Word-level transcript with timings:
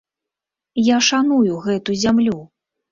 Я 0.85 0.97
шаную 1.11 1.53
гэту 1.69 2.01
зямлю. 2.07 2.37